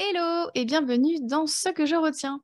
[0.00, 2.40] Hello et bienvenue dans Ce que je retiens,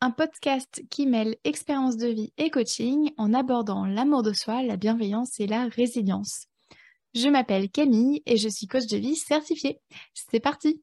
[0.00, 4.76] un podcast qui mêle expérience de vie et coaching en abordant l'amour de soi, la
[4.76, 6.46] bienveillance et la résilience.
[7.14, 9.78] Je m'appelle Camille et je suis coach de vie certifiée.
[10.12, 10.82] C'est parti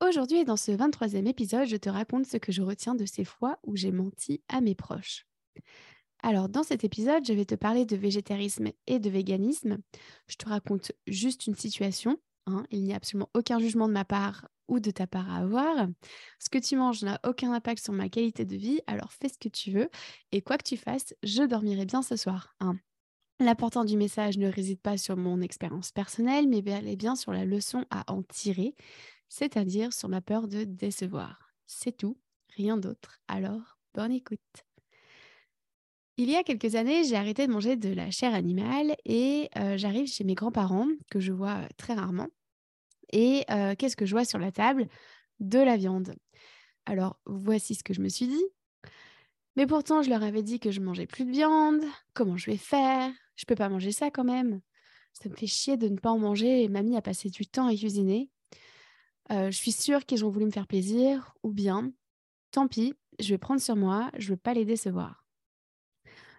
[0.00, 3.58] Aujourd'hui dans ce 23e épisode, je te raconte ce que je retiens de ces fois
[3.62, 5.26] où j'ai menti à mes proches.
[6.26, 9.78] Alors, dans cet épisode, je vais te parler de végétarisme et de véganisme.
[10.26, 12.18] Je te raconte juste une situation.
[12.46, 12.66] Hein.
[12.72, 15.86] Il n'y a absolument aucun jugement de ma part ou de ta part à avoir.
[16.40, 19.38] Ce que tu manges n'a aucun impact sur ma qualité de vie, alors fais ce
[19.38, 19.88] que tu veux.
[20.32, 22.56] Et quoi que tu fasses, je dormirai bien ce soir.
[22.58, 22.74] Hein.
[23.38, 27.32] L'important du message ne réside pas sur mon expérience personnelle, mais bel et bien sur
[27.32, 28.74] la leçon à en tirer,
[29.28, 31.52] c'est-à-dire sur ma peur de décevoir.
[31.66, 32.18] C'est tout,
[32.56, 33.20] rien d'autre.
[33.28, 34.40] Alors, bonne écoute.
[36.18, 40.06] Il y a quelques années, j'ai arrêté de manger de la chair animale et j'arrive
[40.06, 42.28] chez mes grands-parents, que je vois très rarement.
[43.12, 43.44] Et
[43.78, 44.88] qu'est-ce que je vois sur la table?
[45.40, 46.14] De la viande.
[46.86, 48.44] Alors, voici ce que je me suis dit.
[49.56, 51.82] Mais pourtant, je leur avais dit que je mangeais plus de viande.
[52.14, 53.12] Comment je vais faire?
[53.36, 54.60] Je peux pas manger ça quand même.
[55.12, 57.66] Ça me fait chier de ne pas en manger et mamie a passé du temps
[57.66, 58.30] à cuisiner.
[59.30, 61.92] je suis sûre qu'ils ont voulu me faire plaisir, ou bien,
[62.50, 65.25] tant pis, je vais prendre sur moi, je veux pas les décevoir.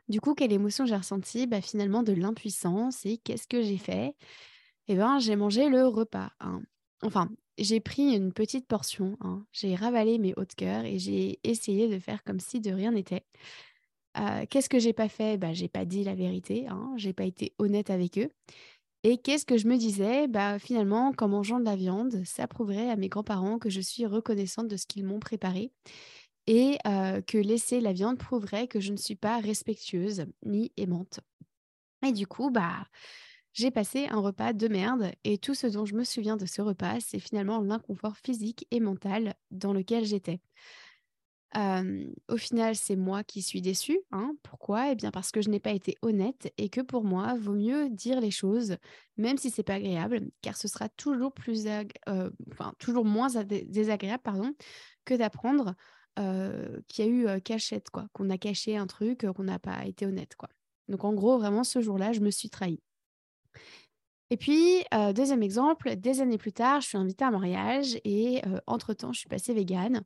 [0.10, 3.06] Du coup, quelle émotion j'ai ressentie bah, Finalement, de l'impuissance.
[3.06, 4.16] Et qu'est-ce que j'ai fait?
[4.88, 6.32] Eh bien, j'ai mangé le repas.
[6.40, 6.62] Hein.
[7.04, 9.18] Enfin, j'ai pris une petite portion.
[9.22, 9.46] Hein.
[9.52, 12.92] J'ai ravalé mes hauts de cœur et j'ai essayé de faire comme si de rien
[12.92, 13.26] n'était.
[14.18, 15.38] Euh, qu'est-ce que j'ai pas fait?
[15.38, 16.68] Bah, J'ai pas dit la vérité.
[16.68, 16.94] Hein.
[16.98, 18.30] J'ai pas été honnête avec eux.
[19.04, 20.28] Et qu'est-ce que je me disais?
[20.28, 24.06] Bah, Finalement, qu'en mangeant de la viande, ça prouverait à mes grands-parents que je suis
[24.06, 25.72] reconnaissante de ce qu'ils m'ont préparé
[26.48, 26.78] et
[27.28, 31.20] que laisser la viande prouverait que je ne suis pas respectueuse ni aimante.
[32.06, 32.88] Et du coup, bah,
[33.54, 36.62] j'ai passé un repas de merde et tout ce dont je me souviens de ce
[36.62, 40.40] repas, c'est finalement l'inconfort physique et mental dans lequel j'étais.
[41.56, 44.00] au final, c'est moi qui suis déçue.
[44.12, 44.34] Hein.
[44.44, 44.92] Pourquoi?
[44.92, 47.90] Eh bien parce que je n'ai pas été honnête et que pour moi, vaut mieux
[47.90, 48.78] dire les choses,
[49.18, 51.66] même si c'est pas agréable, car ce sera toujours plus,
[52.78, 54.54] toujours moins désagréable, pardon,
[55.04, 55.74] que d'apprendre
[56.88, 60.06] qu'il y a eu cachette, quoi, qu'on a caché un truc, qu'on n'a pas été
[60.06, 60.50] honnête, quoi.
[60.88, 62.82] Donc en gros, vraiment, ce jour-là, je me suis trahie.
[64.30, 64.84] Et puis,
[65.14, 69.20] deuxième exemple, des années plus tard, je suis invitée à un mariage et entre-temps, je
[69.20, 70.04] suis passée végane.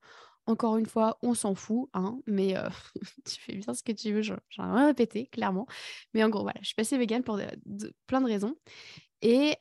[0.48, 2.56] Encore une fois, on s'en fout, hein, mais
[3.26, 5.66] tu fais bien ce que tu veux, j'en ai rien répété, clairement.
[6.14, 7.40] Mais en gros, voilà, je suis passée végane pour
[8.08, 8.56] plein de raisons.
[9.24, 9.56] Et,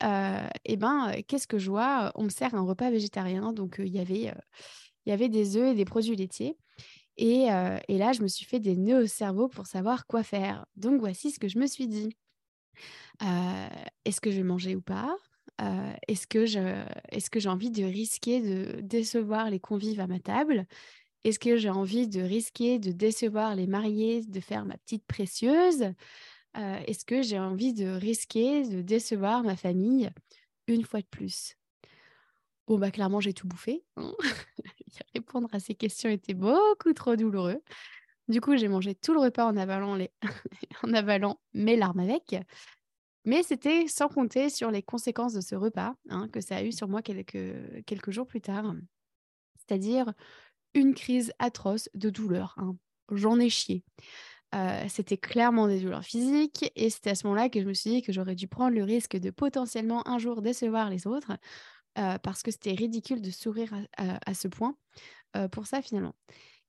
[0.64, 2.12] et ben, qu'est-ce que je vois?
[2.14, 4.32] On me sert un repas végétarien, donc il y avait
[5.06, 6.56] il y avait des œufs et des produits laitiers.
[7.16, 10.64] Et, là, je me suis fait des nœuds au cerveau pour savoir quoi faire.
[10.76, 12.16] Donc, voici ce que je me suis dit.
[14.04, 15.14] est-ce que je vais manger ou pas?
[16.08, 20.66] Est-ce que j'ai envie de risquer de décevoir les convives à ma table?
[21.24, 25.92] Est-ce que j'ai envie de risquer de décevoir les mariés, de faire ma petite précieuse?
[26.54, 30.10] Est-ce que j'ai envie de risquer de décevoir ma famille
[30.66, 31.56] une fois de plus?
[32.66, 33.84] Bon, bah clairement, j'ai tout bouffé.
[33.96, 34.14] Hein.
[35.14, 37.60] Répondre à ces questions était beaucoup trop douloureux.
[38.28, 40.10] Du coup, j'ai mangé tout le repas en avalant, les...
[40.82, 42.36] en avalant mes larmes avec.
[43.24, 46.72] Mais c'était sans compter sur les conséquences de ce repas hein, que ça a eu
[46.72, 48.74] sur moi quelques, quelques jours plus tard.
[49.58, 50.12] C'est-à-dire
[50.74, 52.54] une crise atroce de douleur.
[52.58, 52.76] Hein.
[53.10, 53.84] J'en ai chié.
[54.54, 57.90] Euh, c'était clairement des douleurs physiques et c'était à ce moment-là que je me suis
[57.90, 61.32] dit que j'aurais dû prendre le risque de potentiellement un jour décevoir les autres
[61.94, 64.76] parce que c'était ridicule de sourire à, ce point
[65.52, 66.14] pour ça finalement.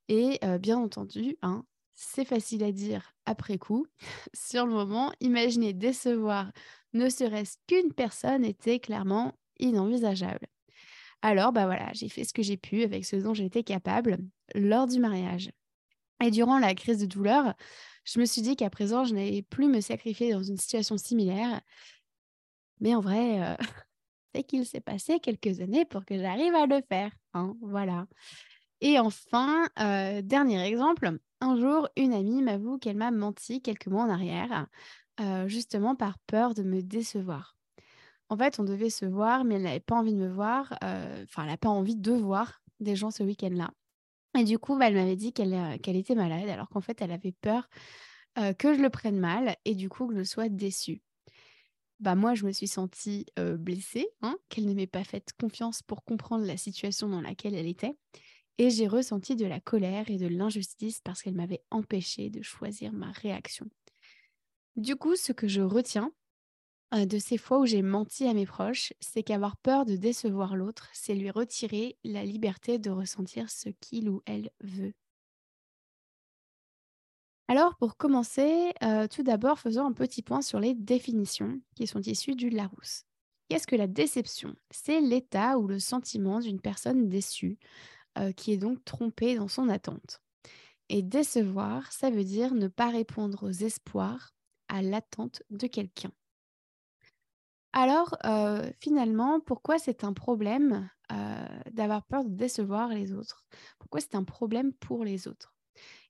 [0.08, 3.86] Et bien entendu, hein, c'est facile à dire après coup.
[4.34, 6.50] Sur le moment, imaginer décevoir
[6.92, 10.46] ne serait-ce qu'une personne était clairement inenvisageable.
[11.22, 14.18] Alors, bah voilà, j'ai fait ce que j'ai pu avec ce dont j'étais capable
[14.54, 15.50] lors du mariage.
[16.22, 17.54] Et durant la crise de douleur,
[18.04, 21.60] je me suis dit qu'à présent, je n'allais plus me sacrifier dans une situation similaire.
[22.80, 23.56] Mais en vrai,
[24.34, 27.10] c'est qu'il s'est passé quelques années pour que j'arrive à le faire.
[27.34, 28.06] Hein, voilà.
[28.80, 34.04] Et enfin, euh, dernier exemple, un jour, une amie m'avoue qu'elle m'a menti quelques mois
[34.04, 34.66] en arrière,
[35.20, 37.56] euh, justement par peur de me décevoir.
[38.28, 41.24] En fait, on devait se voir, mais elle n'avait pas envie de me voir, euh,
[41.24, 43.70] enfin, elle n'a pas envie de voir des gens ce week-end-là.
[44.36, 45.54] Et du coup, bah, elle m'avait dit qu'elle
[45.84, 47.68] était malade, alors qu'en fait, elle avait peur
[48.58, 51.02] que je le prenne mal et du coup que je sois déçue
[52.02, 53.26] bah moi, je me suis sentie
[53.58, 57.68] blessée, hein, qu'elle ne m'ait pas fait confiance pour comprendre la situation dans laquelle elle
[57.68, 57.96] était.
[58.58, 62.92] Et j'ai ressenti de la colère et de l'injustice parce qu'elle m'avait empêché de choisir
[62.92, 63.68] ma réaction.
[64.76, 66.12] Du coup, ce que je retiens
[66.94, 70.88] de ces fois où j'ai menti à mes proches, c'est qu'avoir peur de décevoir l'autre,
[70.94, 74.94] c'est lui retirer la liberté de ressentir ce qu'il ou elle veut.
[77.52, 82.00] Alors, pour commencer, euh, tout d'abord, faisons un petit point sur les définitions qui sont
[82.00, 83.04] issues du Larousse.
[83.50, 84.56] Qu'est-ce que la déception?
[84.70, 87.58] C'est l'état ou le sentiment d'une personne déçue,
[88.16, 90.22] euh, qui est donc trompée dans son attente.
[90.88, 94.30] Et décevoir, ça veut dire ne pas répondre aux espoirs,
[94.68, 96.12] à l'attente de quelqu'un.
[97.74, 100.88] Alors, euh, finalement, pourquoi c'est un problème
[101.70, 103.44] d'avoir peur de décevoir les autres?
[103.78, 105.51] Pourquoi c'est un problème pour les autres?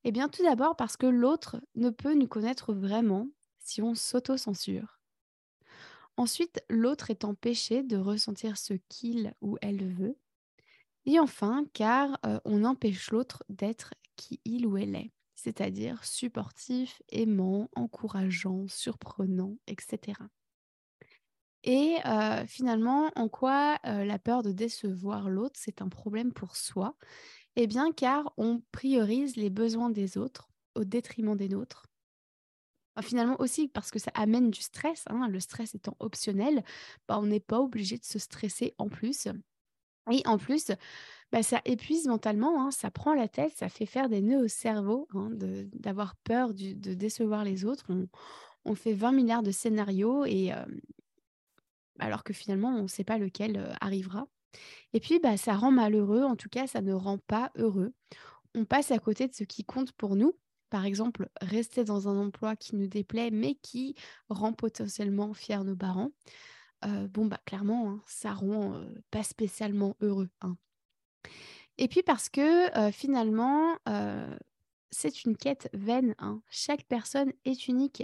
[0.04, 3.28] Eh bien, tout d'abord parce que l'autre ne peut nous connaître vraiment
[3.58, 5.00] si on s'auto-censure.
[6.16, 10.16] Ensuite, l'autre est empêché de ressentir ce qu'il ou elle veut.
[11.06, 17.02] Et enfin, car euh, on empêche l'autre d'être qui il ou elle est, c'est-à-dire supportif,
[17.10, 20.28] aimant, encourageant, surprenant, etc.
[21.64, 26.56] Et euh, finalement, en quoi euh, la peur de décevoir l'autre, c'est un problème pour
[26.56, 26.96] soi?
[27.56, 31.86] Eh bien, car on priorise les besoins des autres au détriment des nôtres.
[33.02, 36.62] finalement aussi parce que ça amène du stress, hein, le stress étant optionnel,
[37.08, 39.28] bah, on n'est pas obligé de se stresser en plus.
[40.10, 40.72] Et en plus,
[41.30, 44.48] bah, ça épuise mentalement, hein, ça prend la tête, ça fait faire des nœuds au
[44.48, 45.30] cerveau hein,
[45.74, 47.86] d'avoir peur de décevoir les autres.
[48.64, 50.52] On, fait 20 milliards de scénarios et
[51.98, 54.26] alors que finalement, on ne sait pas lequel arrivera.
[54.92, 57.92] Et puis, bah, ça rend malheureux, en tout cas, ça ne rend pas heureux.
[58.54, 60.34] On passe à côté de ce qui compte pour nous.
[60.70, 63.94] Par exemple, rester dans un emploi qui nous déplaît, mais qui
[64.28, 66.12] rend potentiellement fiers nos parents.
[66.84, 70.28] Euh, bon, bah clairement, hein, ça rend euh, pas spécialement heureux.
[70.40, 70.56] Hein.
[71.78, 73.76] Et puis parce que euh, finalement,
[74.90, 76.14] c'est une quête vaine.
[76.18, 76.42] Hein.
[76.50, 78.02] Chaque personne est unique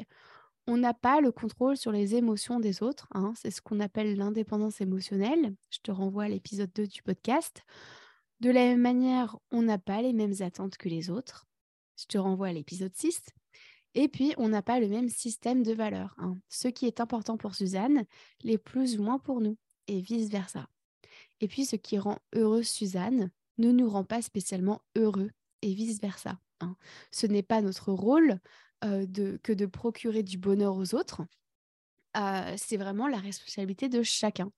[0.69, 3.09] on n'a pas le contrôle sur les émotions des autres.
[3.12, 3.32] Hein.
[3.35, 5.55] C'est ce qu'on appelle l'indépendance émotionnelle.
[5.70, 7.65] Je te renvoie à l'épisode 2 du podcast.
[8.41, 11.47] De la même manière, on n'a pas les mêmes attentes que les autres.
[11.97, 13.23] Je te renvoie à l'épisode 6.
[13.94, 16.15] Et puis, on n'a pas le même système de valeurs.
[16.19, 16.37] Hein.
[16.50, 18.05] Ce qui est important pour Suzanne
[18.44, 19.56] l'est plus ou moins pour nous,
[19.87, 20.69] et vice-versa.
[21.41, 25.31] Et puis, ce qui rend heureuse Suzanne ne nous rend pas spécialement heureux,
[25.62, 26.38] et vice-versa.
[26.61, 26.76] Hein.
[27.11, 28.38] Ce n'est pas notre rôle
[28.81, 31.23] que de procurer du bonheur aux autres.
[32.57, 34.51] c'est vraiment la responsabilité de chacun.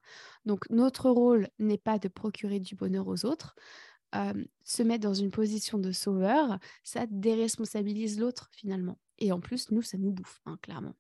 [0.45, 3.55] Donc notre rôle n'est pas de procurer du bonheur aux autres.
[4.65, 8.99] se mettre dans une position de sauveur, ça déresponsabilise l'autre finalement.
[9.19, 10.95] Et en plus, nous, ça nous bouffe, hein, clairement.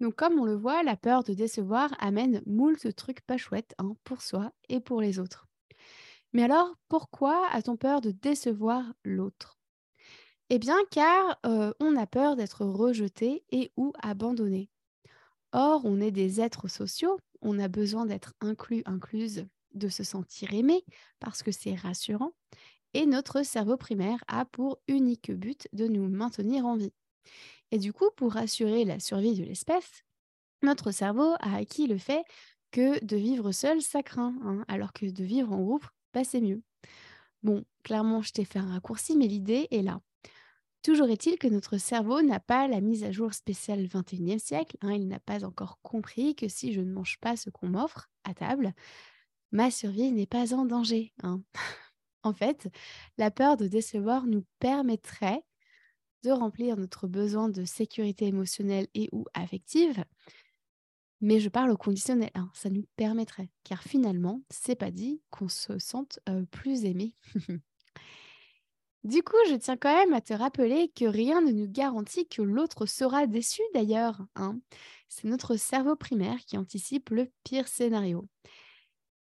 [0.00, 3.96] Donc comme on le voit, la peur de décevoir amène moult trucs pas chouettes hein,
[4.04, 5.48] pour soi et pour les autres.
[6.32, 9.55] Mais alors, pourquoi a-t-on peur de décevoir l'autre?
[10.50, 11.38] Eh bien, car
[11.80, 14.70] on a peur d'être rejeté et ou abandonné.
[15.52, 20.52] Or, on est des êtres sociaux, on a besoin d'être inclus, incluse, de se sentir
[20.54, 20.84] aimé
[21.20, 22.32] parce que c'est rassurant.
[22.94, 26.92] Et notre cerveau primaire a pour unique but de nous maintenir en vie.
[27.70, 30.02] Et du coup, pour assurer la survie de l'espèce,
[30.62, 32.24] notre cerveau a acquis le fait
[32.70, 36.40] que de vivre seul, ça craint, hein, alors que de vivre en groupe, bah, c'est
[36.40, 36.62] mieux.
[37.42, 40.00] Bon, clairement, je t'ai fait un raccourci, mais l'idée est là.
[40.82, 44.76] Toujours est-il que notre cerveau n'a pas la mise à jour spéciale 21e siècle.
[44.80, 48.08] Hein, il n'a pas encore compris que si je ne mange pas ce qu'on m'offre
[48.24, 48.72] à table,
[49.50, 51.12] ma survie n'est pas en danger.
[51.22, 51.42] Hein.
[52.22, 52.68] en fait,
[53.18, 55.42] la peur de décevoir nous permettrait
[56.22, 60.04] de remplir notre besoin de sécurité émotionnelle et ou affective.
[61.20, 65.48] Mais je parle au conditionnel, hein, ça nous permettrait, car finalement, c'est pas dit qu'on
[65.48, 67.14] se sente euh, plus aimé.
[69.06, 72.42] Du coup, je tiens quand même à te rappeler que rien ne nous garantit que
[72.42, 74.20] l'autre sera déçu d'ailleurs.
[74.34, 74.58] Hein.
[75.08, 78.26] C'est notre cerveau primaire qui anticipe le pire scénario.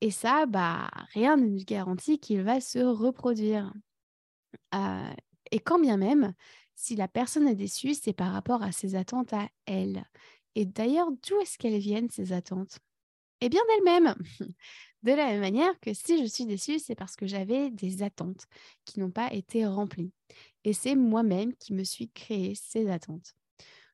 [0.00, 3.74] Et ça, bah, rien ne nous garantit qu'il va se reproduire.
[4.74, 5.12] Euh,
[5.50, 6.32] et quand bien même,
[6.74, 10.06] si la personne est déçue, c'est par rapport à ses attentes à elle.
[10.54, 12.78] Et d'ailleurs, d'où est-ce qu'elles viennent, ces attentes?
[13.42, 14.14] Eh bien d'elle-même.
[15.04, 18.46] De la même manière que si je suis déçue, c'est parce que j'avais des attentes
[18.86, 20.14] qui n'ont pas été remplies.
[20.64, 23.34] Et c'est moi-même qui me suis créé ces attentes.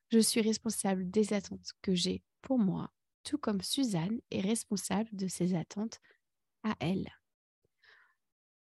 [0.09, 2.93] Je suis responsable des attentes que j'ai pour moi,
[3.25, 5.99] tout comme Suzanne est responsable de ses attentes
[6.63, 7.09] à elle.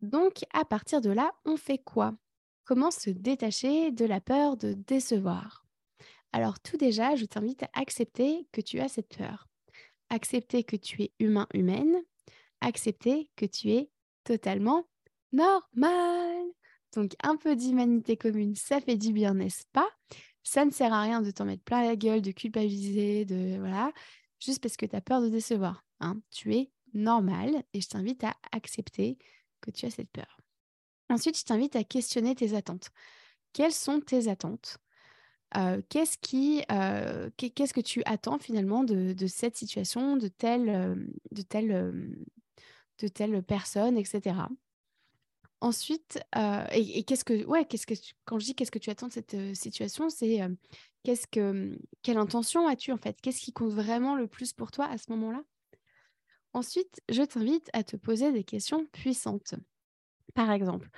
[0.00, 2.14] Donc, à partir de là, on fait quoi?
[2.64, 5.66] Comment se détacher de la peur de décevoir?
[6.30, 9.48] Alors, tout déjà, je t'invite à accepter que tu as cette peur.
[10.10, 11.96] Accepter que tu es humain, humaine,
[12.60, 13.90] accepter que tu es
[14.24, 14.88] totalement
[15.32, 16.44] normal.
[16.94, 19.88] Donc un peu d'humanité commune, ça fait du bien, n'est-ce pas?
[20.42, 23.92] Ça ne sert à rien de t'en mettre plein la gueule, de culpabiliser, de voilà.
[24.40, 25.84] juste parce que tu as peur de décevoir.
[26.00, 26.20] Hein.
[26.30, 29.18] Tu es normal et je t'invite à accepter
[29.60, 30.38] que tu as cette peur.
[31.08, 32.90] Ensuite, je t'invite à questionner tes attentes.
[33.52, 34.78] Quelles sont tes attentes?
[35.88, 36.62] Qu'est-ce qui,
[37.36, 42.16] qu'est-ce que tu attends finalement de, cette situation, de telle, de telle,
[42.98, 44.48] de telle personne, etc.
[45.60, 46.18] Ensuite,
[46.72, 49.36] et, qu'est-ce que, ouais, qu'est-ce que, quand je dis qu'est-ce que tu attends de cette
[49.54, 50.40] situation, c'est
[51.02, 53.18] qu'est-ce que, quelle intention as-tu en fait?
[53.20, 55.42] Qu'est-ce qui compte vraiment le plus pour toi à ce moment-là?
[56.52, 59.54] Ensuite, je t'invite à te poser des questions puissantes.
[60.34, 60.88] Par exemple,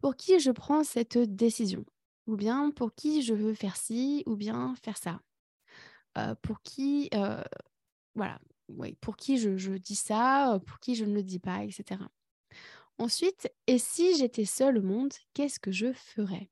[0.00, 1.84] pour qui je prends cette décision?
[2.26, 5.20] Ou bien pour qui je veux faire ci, ou bien faire ça?
[6.42, 7.10] pour qui,
[8.14, 12.00] voilà, oui, pour qui je, dis ça, pour qui je ne le dis pas, etc.
[12.98, 16.50] Ensuite, et si j'étais seule au monde, qu'est-ce que je ferais?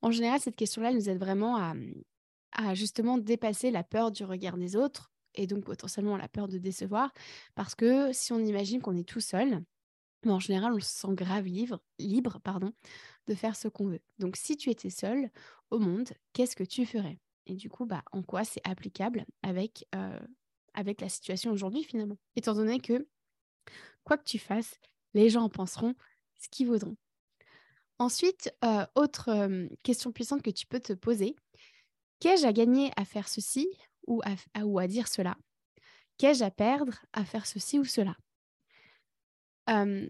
[0.00, 4.76] En général, cette question-là nous aide vraiment à, justement dépasser la peur du regard des
[4.76, 7.10] autres et donc potentiellement la peur de décevoir,
[7.54, 9.64] parce que si on imagine qu'on est tout seul,
[10.26, 12.72] en général, on se sent grave libre, libre pardon,
[13.26, 14.00] de faire ce qu'on veut.
[14.18, 15.30] Donc, si tu étais seul
[15.70, 17.18] au monde, qu'est-ce que tu ferais?
[17.46, 20.20] Et du coup, bah, en quoi c'est applicable avec, euh,
[20.74, 23.06] avec la situation aujourd'hui finalement Étant donné que,
[24.04, 24.78] quoi que tu fasses,
[25.14, 25.94] les gens en penseront
[26.40, 26.96] ce qu'ils voudront.
[27.98, 31.36] Ensuite, euh, autre euh, question puissante que tu peux te poser,
[32.18, 33.68] qu'ai-je à gagner à faire ceci
[34.06, 35.36] ou à, ou à dire cela?
[36.18, 38.16] Qu'ai-je à perdre à faire ceci ou cela?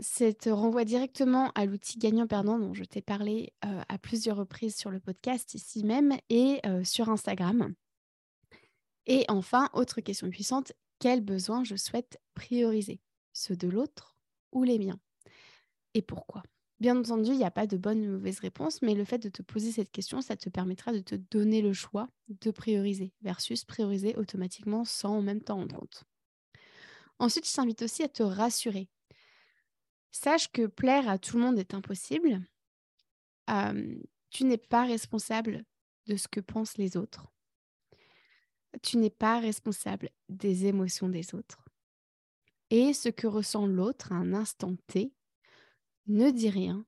[0.01, 4.91] C'est te renvoie directement à l'outil gagnant-perdant dont je t'ai parlé à plusieurs reprises sur
[4.91, 7.73] le podcast ici même et sur Instagram.
[9.07, 13.01] Et enfin, autre question puissante, quels besoins je souhaite prioriser?
[13.33, 14.17] Ceux de l'autre
[14.53, 15.01] ou les miens?
[15.95, 16.43] Et pourquoi?
[16.81, 19.29] Bien entendu, il n'y a pas de bonne ou mauvaise réponse, mais le fait de
[19.29, 23.65] te poser cette question, ça te permettra de te donner le choix de prioriser versus
[23.65, 26.05] prioriser automatiquement sans en même temps rendre compte.
[27.19, 28.89] Ensuite, je t'invite aussi à te rassurer
[30.11, 32.43] Sache que plaire à tout le monde est impossible.
[34.31, 35.65] tu n'es pas responsable
[36.07, 37.32] de ce que pensent les autres.
[38.83, 41.65] Tu n'es pas responsable des émotions des autres.
[42.71, 45.13] Et ce que ressent l'autre à un instant T
[46.07, 46.87] ne dit rien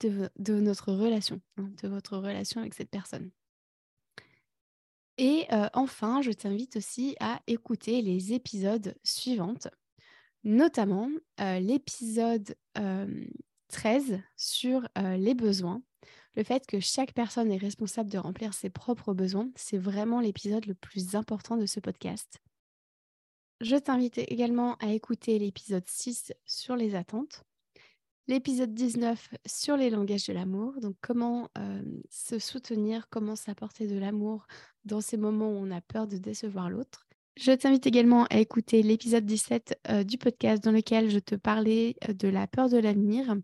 [0.00, 0.30] de,
[0.60, 3.30] notre relation, hein, de votre relation avec cette personne.
[5.16, 9.54] Et enfin, je t'invite aussi à écouter les épisodes suivants
[10.44, 12.54] notamment l'épisode
[13.68, 15.82] 13 sur les besoins.
[16.36, 20.66] Le fait que chaque personne est responsable de remplir ses propres besoins, c'est vraiment l'épisode
[20.66, 22.40] le plus important de ce podcast.
[23.60, 27.44] Je t'invite également à écouter l'épisode 6 sur les attentes,
[28.26, 31.48] l'épisode 19 sur les langages de l'amour, donc comment
[32.10, 34.46] se soutenir, comment s'apporter de l'amour
[34.84, 37.03] dans ces moments où on a peur de décevoir l'autre,
[37.36, 41.96] je t'invite également à écouter l'épisode 17 euh, du podcast dans lequel je te parlais
[42.08, 43.34] euh, de la peur de l'avenir.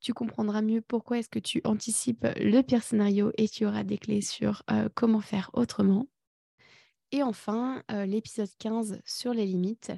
[0.00, 3.96] Tu comprendras mieux pourquoi est-ce que tu anticipes le pire scénario et tu auras des
[3.96, 6.08] clés sur euh, comment faire autrement.
[7.10, 9.92] Et enfin, l'épisode 15 sur les limites.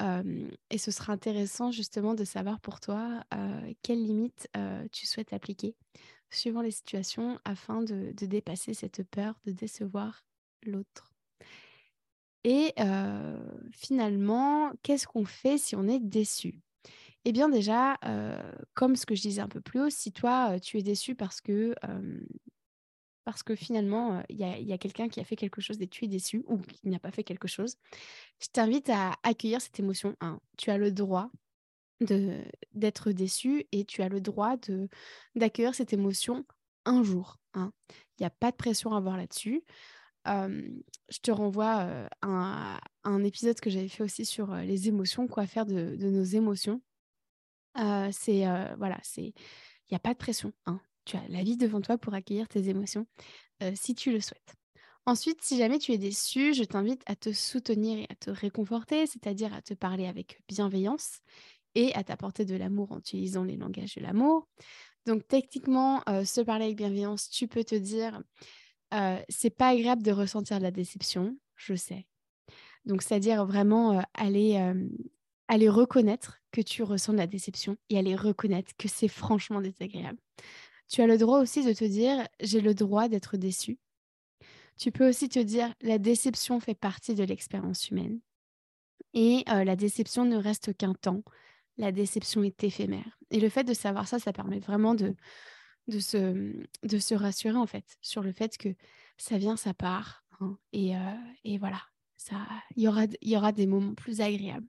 [0.00, 3.24] et ce sera intéressant justement de savoir pour toi
[3.82, 4.48] quelles limites
[4.92, 5.74] tu souhaites appliquer
[6.30, 10.24] suivant les situations afin de dépasser cette peur de décevoir
[10.62, 11.13] l'autre.
[12.44, 12.74] Et
[13.72, 16.60] finalement, qu'est-ce qu'on fait si on est déçu?
[17.24, 17.98] Eh bien déjà,
[18.74, 21.40] comme ce que je disais un peu plus haut, si toi, tu es déçu parce
[21.40, 21.74] que,
[23.24, 26.08] parce que finalement, il y a, quelqu'un qui a fait quelque chose et tu es
[26.08, 27.76] déçu ou qui n'a pas fait quelque chose,
[28.42, 30.14] je t'invite à accueillir cette émotion.
[30.58, 31.30] Tu as le droit
[32.00, 34.56] d'être déçu et tu as le droit
[35.34, 36.44] d'accueillir cette émotion
[36.84, 37.38] un jour.
[37.54, 37.72] Hein.
[38.18, 39.64] Il n'y a pas de pression à avoir là-dessus
[40.26, 45.66] je te renvoie à, un épisode que j'avais fait aussi sur les émotions, quoi faire
[45.66, 46.80] de, nos émotions.
[48.12, 48.44] c'est
[48.78, 49.32] voilà, c'est
[49.90, 50.52] il n'y a pas de pression.
[50.66, 50.80] Hein.
[51.04, 53.06] Tu as la vie devant toi pour accueillir tes émotions
[53.74, 54.54] si tu le souhaites.
[55.06, 59.06] Ensuite, si jamais tu es déçu, je t'invite à te soutenir et à te réconforter,
[59.06, 61.20] c'est-à-dire à te parler avec bienveillance
[61.74, 64.48] et à t'apporter de l'amour en utilisant les langages de l'amour.
[65.04, 68.22] Donc techniquement, se parler avec bienveillance, tu peux te dire
[69.28, 72.06] c'est pas agréable de ressentir de la déception, je sais.
[72.84, 74.60] Donc, c'est-à-dire vraiment aller,
[75.48, 80.18] aller reconnaître que tu ressens de la déception et aller reconnaître que c'est franchement désagréable.
[80.88, 83.78] Tu as le droit aussi de te dire j'ai le droit d'être déçu.
[84.78, 88.20] Tu peux aussi te dire la déception fait partie de l'expérience humaine
[89.14, 91.22] et la déception ne reste qu'un temps.
[91.76, 93.18] La déception est éphémère.
[93.30, 95.14] Et le fait de savoir ça, ça permet vraiment de,
[95.88, 96.16] de se,
[96.82, 98.68] de rassurer en fait sur le fait que
[99.16, 100.24] ça vient, ça part.
[100.40, 100.92] Hein, et,
[101.44, 101.80] et, voilà.
[102.76, 104.66] il y aura, y aura des moments plus agréables.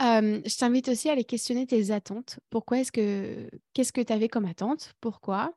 [0.00, 2.38] je t'invite aussi à aller questionner tes attentes.
[2.50, 5.54] Pourquoi est-ce que qu'est-ce que tu avais comme attente Pourquoi?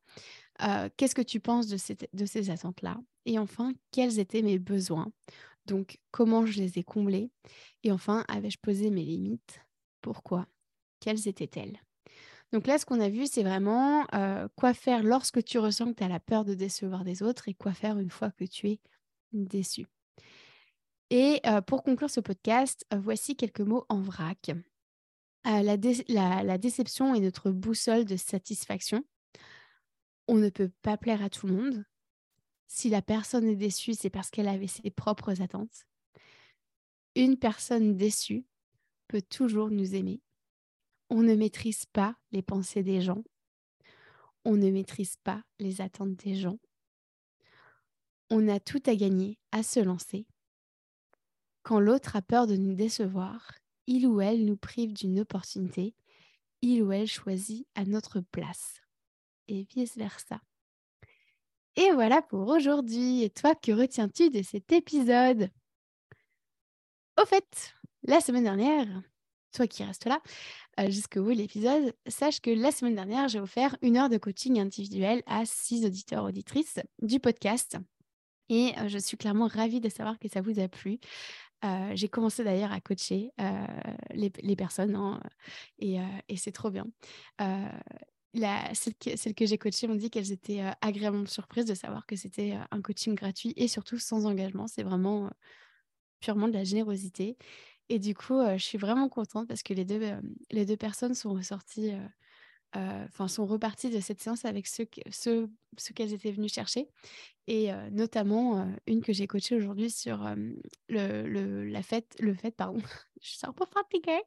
[0.98, 1.78] Qu'est-ce que tu penses de,
[2.14, 2.98] de ces attentes-là?
[3.26, 5.12] Et enfin, quels étaient mes besoins?
[5.66, 7.30] Donc, comment je les ai comblés?
[7.84, 9.62] Et enfin, avais-je posé mes limites?
[10.02, 10.48] Pourquoi?
[11.00, 11.80] Quelles étaient-elles?
[12.52, 14.06] Donc là, ce qu'on a vu, c'est vraiment
[14.56, 17.54] quoi faire lorsque tu ressens que tu as la peur de décevoir des autres et
[17.54, 18.80] quoi faire une fois que tu es
[19.34, 19.86] déçu.
[21.12, 24.52] Et pour conclure ce podcast, voici quelques mots en vrac.
[25.46, 29.04] La, la, déception est notre boussole de satisfaction.
[30.28, 31.86] On ne peut pas plaire à tout le monde.
[32.68, 35.88] Si la personne est déçue, c'est parce qu'elle avait ses propres attentes.
[37.16, 38.46] Une personne déçue
[39.08, 40.22] peut toujours nous aimer
[41.10, 43.24] on ne maîtrise pas les pensées des gens.
[44.46, 46.60] On ne maîtrise pas les attentes des gens.
[48.30, 50.28] On a tout à gagner à se lancer.
[51.64, 53.54] Quand l'autre a peur de nous décevoir,
[53.88, 55.96] il ou elle nous prive d'une opportunité,
[56.62, 58.82] il ou elle choisit à notre place.
[59.48, 60.42] Et vice-versa.
[61.76, 63.24] Et voilà pour aujourd'hui.
[63.24, 65.50] Et toi, que retiens-tu de cet épisode?
[67.20, 67.74] Au fait,
[68.04, 68.88] la semaine dernière,
[69.52, 70.22] toi qui restes là,
[70.88, 74.60] jusqu'au bout de l'épisode, sache que la semaine dernière, j'ai offert une heure de coaching
[74.60, 77.78] individuel à six auditeurs auditrices du podcast.
[78.50, 81.00] Et je suis clairement ravie de savoir que ça vous a plu.
[81.94, 83.32] j'ai commencé d'ailleurs à coacher
[84.12, 85.20] les, personnes hein,
[85.78, 86.00] et,
[86.36, 86.88] c'est trop bien.
[87.40, 92.58] Celles que, que j'ai coachées m'ont dit qu'elles étaient agréablement surprises de savoir que c'était
[92.72, 94.68] un coaching gratuit et surtout sans engagement.
[94.68, 95.30] C'est vraiment
[96.20, 97.38] purement de la générosité.
[97.90, 100.00] Et du coup, je suis vraiment contente parce que les deux,
[100.52, 101.92] les deux personnes sont ressorties,
[102.74, 104.84] enfin, sont reparties de cette séance avec ce,
[105.96, 106.88] qu'elles étaient venues chercher.
[107.48, 110.24] Et notamment une que j'ai coachée aujourd'hui sur
[110.88, 112.80] le, le, la fête, le fait, pardon,
[113.22, 114.22] je un peu fatiguée,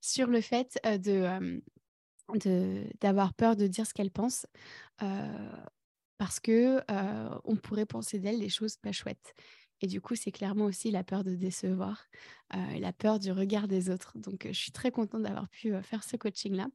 [0.00, 1.50] sur le fait de
[3.00, 4.46] d'avoir peur de dire ce qu'elle pense
[6.18, 6.80] parce que
[7.44, 9.34] on pourrait penser d'elle des choses pas chouettes.
[9.80, 12.06] Et du coup, c'est clairement aussi la peur de décevoir,
[12.54, 14.18] euh, la peur du regard des autres.
[14.18, 16.68] Donc, je suis très contente d'avoir pu faire ce coaching-là.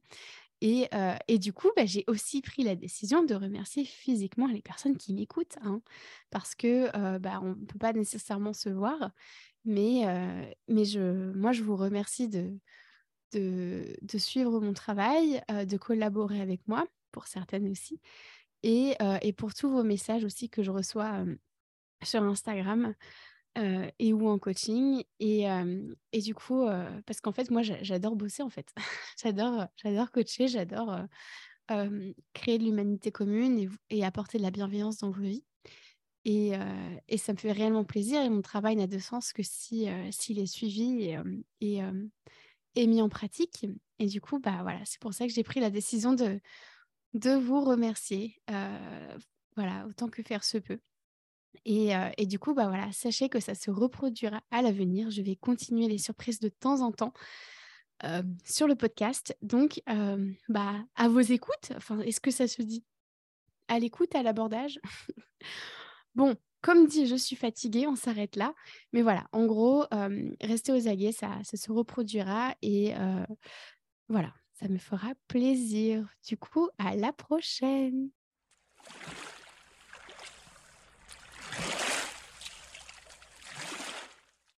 [0.62, 0.88] Et,
[1.28, 5.12] et, du coup, bah, j'ai aussi pris la décision de remercier physiquement les personnes qui
[5.12, 5.82] m'écoutent, hein,
[6.30, 9.10] parce que bah, ne peut pas nécessairement se voir,
[9.66, 10.04] mais,
[10.68, 12.58] mais je, moi, je vous remercie de,
[13.32, 18.00] de, de suivre mon travail, de collaborer avec moi, pour certaines aussi,
[18.62, 21.24] et, et, pour tous vos messages aussi que je reçois
[22.02, 22.94] sur Instagram
[23.98, 25.02] et ou en coaching.
[25.18, 25.46] Et,
[26.12, 26.66] et du coup,
[27.06, 28.72] parce qu'en fait, moi, j'adore bosser, en fait.
[29.22, 30.98] j'adore, j'adore coacher, j'adore
[32.34, 35.44] créer de l'humanité commune et, apporter de la bienveillance dans vos vies.
[36.24, 36.52] Et,
[37.08, 40.38] et, ça me fait réellement plaisir et mon travail n'a de sens que si s'il
[40.38, 41.16] est suivi
[41.60, 41.80] et,
[42.74, 43.66] et, mis en pratique.
[43.98, 46.40] Et du coup, bah voilà, c'est pour ça que j'ai pris la décision de,
[47.14, 48.40] de vous remercier,
[49.56, 50.80] voilà, autant que faire se peut.
[51.64, 55.10] Et, du coup, bah voilà, sachez que ça se reproduira à l'avenir.
[55.10, 57.12] Je vais continuer les surprises de temps en temps
[58.44, 59.36] sur le podcast.
[59.42, 59.82] Donc,
[60.48, 61.72] bah, à vos écoutes.
[61.76, 62.84] Enfin, est-ce que ça se dit
[63.68, 64.80] À l'écoute, à l'abordage?
[66.14, 68.54] Bon, comme dit, je suis fatiguée, on s'arrête là.
[68.94, 69.84] Mais voilà, en gros,
[70.40, 72.54] restez aux aguets, ça, ça se reproduira.
[72.62, 72.94] Et
[74.08, 76.08] voilà, ça me fera plaisir.
[76.26, 78.10] Du coup, à la prochaine.